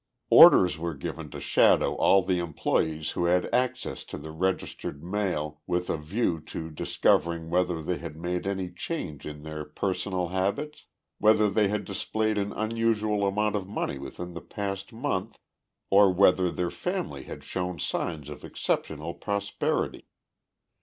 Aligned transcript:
Orders 0.31 0.79
were 0.79 0.95
given 0.95 1.29
to 1.29 1.39
shadow 1.39 1.93
all 1.93 2.23
the 2.23 2.39
employees 2.39 3.11
who 3.11 3.25
had 3.25 3.53
access 3.53 4.03
to 4.05 4.17
the 4.17 4.31
registered 4.31 5.03
mail 5.03 5.61
with 5.67 5.91
a 5.91 5.97
view 5.97 6.39
to 6.41 6.71
discovering 6.71 7.51
whether 7.51 7.83
they 7.83 7.99
had 7.99 8.15
made 8.17 8.47
any 8.47 8.71
change 8.71 9.27
in 9.27 9.43
their 9.43 9.63
personal 9.63 10.29
habits, 10.29 10.87
whether 11.19 11.51
they 11.51 11.67
had 11.67 11.85
displayed 11.85 12.39
an 12.39 12.51
unusual 12.51 13.27
amount 13.27 13.55
of 13.55 13.67
money 13.67 13.99
within 13.99 14.33
the 14.33 14.41
past 14.41 14.91
month, 14.91 15.37
or 15.91 16.11
whether 16.11 16.49
their 16.49 16.71
family 16.71 17.25
had 17.25 17.43
shown 17.43 17.77
signs 17.77 18.27
of 18.27 18.43
exceptional 18.43 19.13
prosperity. 19.13 20.07